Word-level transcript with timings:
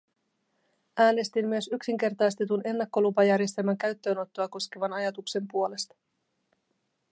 Äänestin 0.97 1.47
myös 1.47 1.69
yksinkertaistetun 1.73 2.61
ennakkolupajärjestelmän 2.65 3.77
käyttöönottoa 3.77 4.47
koskevan 4.47 4.93
ajatuksen 4.93 5.45
puolesta. 5.51 5.95